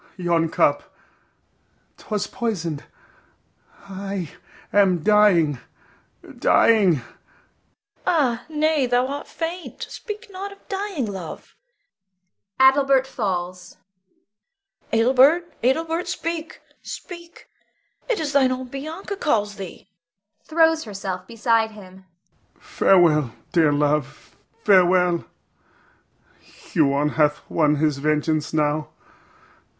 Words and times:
Yon 0.17 0.49
cup, 0.49 0.91
'twas 1.95 2.25
poisoned! 2.25 2.85
I 3.87 4.31
am 4.73 5.03
dying, 5.03 5.59
dying! 6.39 6.93
Bianca. 6.93 7.13
Ah, 8.07 8.45
nay, 8.49 8.87
thou 8.87 9.05
art 9.07 9.27
faint! 9.27 9.85
Speak 9.91 10.25
not 10.31 10.51
of 10.51 10.67
dying, 10.67 11.05
love. 11.05 11.53
[Adelbert 12.59 13.05
falls.] 13.05 13.77
Adelbert, 14.91 15.53
Adelbert, 15.63 16.07
speak! 16.07 16.61
speak! 16.81 17.47
It 18.09 18.19
is 18.19 18.33
thine 18.33 18.51
own 18.51 18.69
Bianca 18.69 19.15
calls 19.15 19.57
thee! 19.57 19.87
[Throws 20.45 20.83
herself 20.85 21.27
beside 21.27 21.69
him.] 21.73 21.93
Adel. 22.55 22.59
Farewell, 22.59 23.35
dear 23.51 23.71
love, 23.71 24.35
farewell! 24.63 25.25
Huon 26.39 27.09
hath 27.09 27.47
won 27.51 27.75
his 27.75 27.99
vengeance 27.99 28.51
now. 28.51 28.89